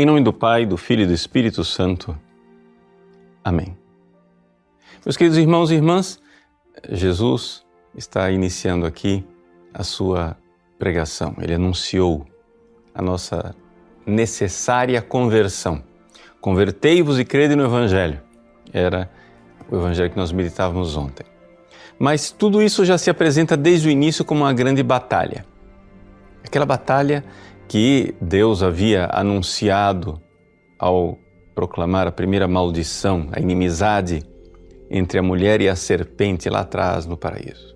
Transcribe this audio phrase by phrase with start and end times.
[0.00, 2.16] Em nome do Pai, do Filho e do Espírito Santo.
[3.42, 3.76] Amém.
[5.04, 6.20] Meus queridos irmãos e irmãs,
[6.88, 9.26] Jesus está iniciando aqui
[9.74, 10.36] a sua
[10.78, 11.34] pregação.
[11.40, 12.24] Ele anunciou
[12.94, 13.56] a nossa
[14.06, 15.82] necessária conversão.
[16.40, 18.22] Convertei-vos e crede no Evangelho.
[18.72, 19.10] Era
[19.68, 21.26] o Evangelho que nós meditávamos ontem.
[21.98, 25.44] Mas tudo isso já se apresenta desde o início como uma grande batalha.
[26.44, 27.24] Aquela batalha
[27.68, 30.20] que Deus havia anunciado
[30.78, 31.18] ao
[31.54, 34.22] proclamar a primeira maldição, a inimizade
[34.90, 37.74] entre a mulher e a serpente lá atrás no paraíso.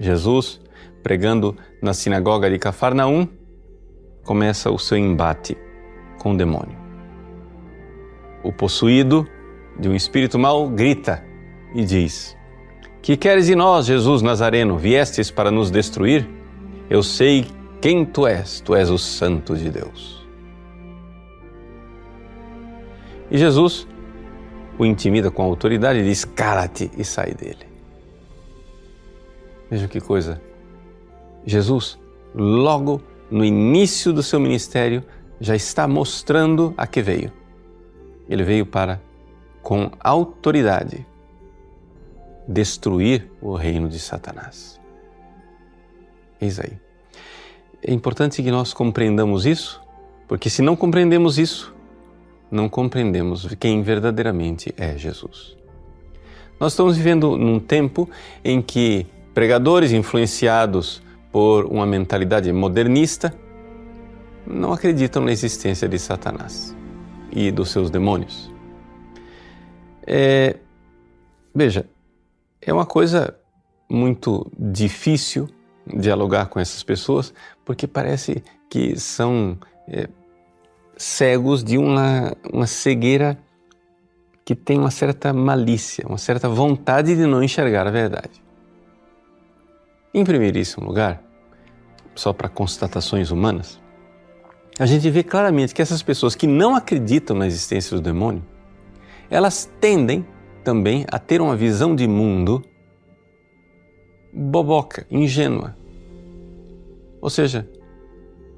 [0.00, 0.60] Jesus,
[1.02, 3.28] pregando na sinagoga de Cafarnaum,
[4.24, 5.56] começa o seu embate
[6.18, 6.76] com o demônio.
[8.42, 9.26] O possuído
[9.78, 11.24] de um espírito mau grita
[11.74, 12.36] e diz:
[13.00, 14.76] Que queres de nós, Jesus Nazareno?
[14.76, 16.28] Viestes para nos destruir?
[16.90, 17.46] Eu sei
[17.80, 20.26] quem tu és, tu és o Santo de Deus.
[23.30, 23.86] E Jesus
[24.78, 27.66] o intimida com autoridade e diz: Cala-te e sai dele.
[29.70, 30.40] Veja que coisa.
[31.44, 31.98] Jesus,
[32.34, 35.04] logo no início do seu ministério,
[35.40, 37.32] já está mostrando a que veio.
[38.28, 39.00] Ele veio para,
[39.62, 41.06] com autoridade,
[42.46, 44.80] destruir o reino de Satanás.
[46.40, 46.87] Eis aí.
[47.82, 49.80] É importante que nós compreendamos isso,
[50.26, 51.74] porque se não compreendemos isso,
[52.50, 55.56] não compreendemos quem verdadeiramente é Jesus.
[56.58, 58.08] Nós estamos vivendo num tempo
[58.44, 63.32] em que pregadores influenciados por uma mentalidade modernista
[64.46, 66.74] não acreditam na existência de Satanás
[67.30, 68.50] e dos seus demônios.
[70.04, 70.56] É,
[71.54, 71.86] veja,
[72.60, 73.38] é uma coisa
[73.88, 75.48] muito difícil
[75.94, 77.32] dialogar com essas pessoas
[77.64, 80.08] porque parece que são é,
[80.96, 83.38] cegos de uma, uma cegueira
[84.44, 88.42] que tem uma certa malícia, uma certa vontade de não enxergar a verdade.
[90.12, 91.22] Em primeiríssimo lugar,
[92.14, 93.78] só para constatações humanas,
[94.78, 98.42] a gente vê claramente que essas pessoas que não acreditam na existência do demônio,
[99.28, 100.26] elas tendem
[100.64, 102.64] também a ter uma visão de mundo
[104.32, 105.76] boboca, ingênua.
[107.20, 107.68] Ou seja,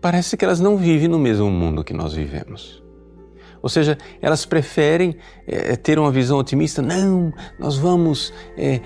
[0.00, 2.82] parece que elas não vivem no mesmo mundo que nós vivemos.
[3.62, 5.16] Ou seja, elas preferem
[5.46, 6.82] é, ter uma visão otimista.
[6.82, 8.80] Não, nós vamos é,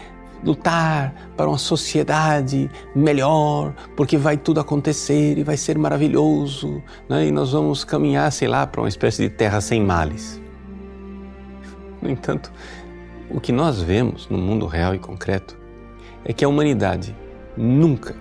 [0.44, 7.26] lutar para uma sociedade melhor, porque vai tudo acontecer e vai ser maravilhoso, né?
[7.26, 10.40] e nós vamos caminhar, sei lá, para uma espécie de terra sem males.
[12.00, 12.52] No entanto,
[13.28, 15.58] o que nós vemos no mundo real e concreto
[16.24, 17.16] é que a humanidade
[17.56, 18.14] nunca,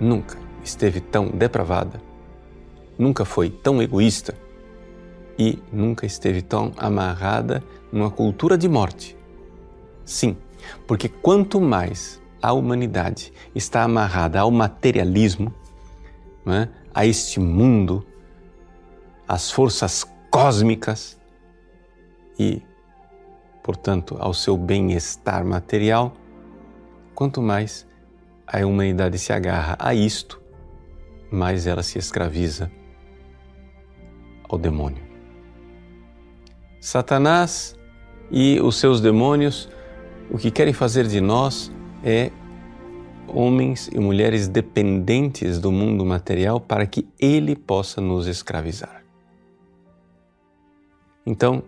[0.00, 2.00] nunca esteve tão depravada,
[2.98, 4.34] nunca foi tão egoísta
[5.38, 7.62] e nunca esteve tão amarrada
[7.92, 9.16] numa cultura de morte.
[10.04, 10.36] Sim,
[10.86, 15.52] porque quanto mais a humanidade está amarrada ao materialismo,
[16.46, 16.68] é?
[16.94, 18.06] a este mundo,
[19.26, 21.18] às forças cósmicas
[22.38, 22.62] e,
[23.62, 26.12] portanto, ao seu bem-estar material,
[27.14, 27.86] quanto mais
[28.46, 30.40] a humanidade se agarra a isto,
[31.30, 32.70] mais ela se escraviza
[34.48, 35.02] ao demônio.
[36.80, 37.76] Satanás
[38.30, 39.68] e os seus demônios
[40.30, 42.30] o que querem fazer de nós é
[43.28, 49.04] homens e mulheres dependentes do mundo material para que ele possa nos escravizar.
[51.24, 51.62] Então,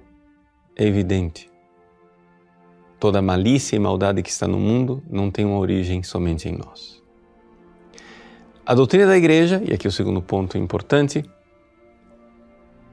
[0.76, 1.47] é evidente,
[2.98, 7.03] toda malícia e maldade que está no mundo não tem uma origem somente em nós.
[8.66, 11.25] A doutrina da igreja, e aqui o segundo ponto importante,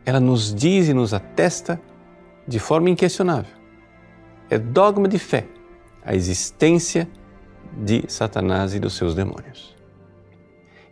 [0.06, 1.82] ela nos diz e nos atesta
[2.48, 3.54] de forma inquestionável.
[4.50, 5.48] É dogma de fé
[6.04, 7.10] a existência
[7.84, 9.76] de Satanás e dos seus demônios.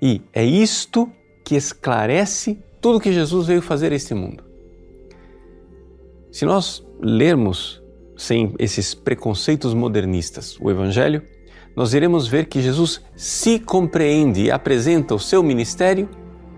[0.01, 1.09] E é isto
[1.45, 4.43] que esclarece tudo que Jesus veio fazer a este mundo.
[6.31, 7.82] Se nós lermos
[8.15, 11.21] sem esses preconceitos modernistas o Evangelho,
[11.75, 16.07] nós iremos ver que Jesus se compreende e apresenta o seu ministério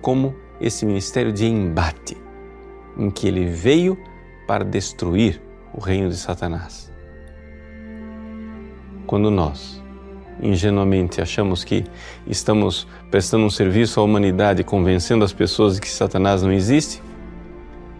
[0.01, 2.17] como esse ministério de embate,
[2.97, 3.97] em que ele veio
[4.47, 5.41] para destruir
[5.73, 6.91] o reino de Satanás.
[9.07, 9.81] Quando nós,
[10.41, 11.85] ingenuamente, achamos que
[12.27, 17.01] estamos prestando um serviço à humanidade, convencendo as pessoas de que Satanás não existe,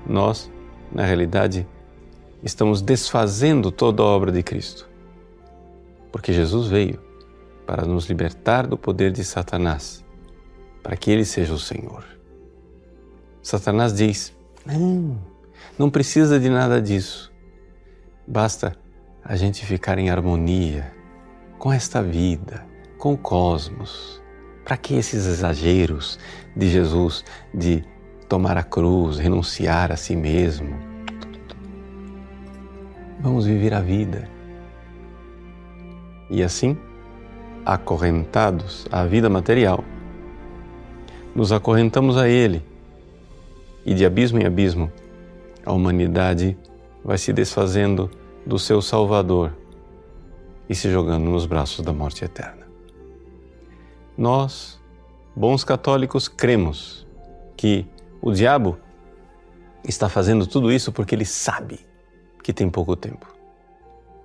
[0.08, 0.52] nós,
[0.92, 1.68] na realidade,
[2.46, 4.88] estamos desfazendo toda a obra de Cristo.
[6.12, 7.02] Porque Jesus veio
[7.66, 10.06] para nos libertar do poder de Satanás,
[10.84, 12.06] para que ele seja o Senhor.
[13.42, 14.32] Satanás diz:
[14.64, 15.18] Não,
[15.78, 17.34] não precisa de nada disso.
[18.28, 18.78] Basta
[19.24, 20.94] a gente ficar em harmonia
[21.58, 22.64] com esta vida,
[23.00, 24.22] com o cosmos.
[24.64, 26.20] Para que esses exageros
[26.56, 27.84] de Jesus de
[28.28, 30.95] tomar a cruz, renunciar a si mesmo?
[33.26, 34.30] Vamos viver a vida.
[36.30, 36.78] E assim,
[37.66, 39.84] acorrentados à vida material,
[41.34, 42.64] nos acorrentamos a Ele
[43.84, 44.92] e de abismo em abismo
[45.66, 46.56] a humanidade
[47.04, 48.12] vai se desfazendo
[48.46, 49.58] do seu Salvador
[50.70, 52.68] e se jogando nos braços da morte eterna.
[54.16, 54.80] Nós,
[55.36, 57.08] bons católicos, cremos
[57.58, 57.88] que
[58.22, 58.78] o diabo
[59.84, 61.80] está fazendo tudo isso porque ele sabe
[62.46, 63.26] que tem pouco tempo.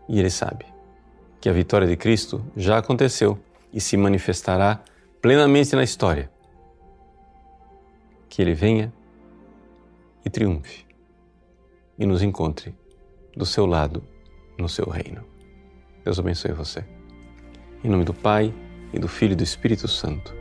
[0.07, 0.67] E ele sabe
[1.41, 3.39] que a vitória de Cristo já aconteceu
[3.73, 4.85] e se manifestará
[5.23, 6.31] plenamente na história.
[8.29, 8.93] Que ele venha
[10.23, 10.85] e triunfe
[11.99, 12.75] e nos encontre
[13.35, 14.05] do seu lado
[14.59, 15.25] no seu reino.
[16.05, 16.85] Deus abençoe você.
[17.83, 18.53] Em nome do Pai,
[18.93, 20.40] e do Filho e do Espírito Santo.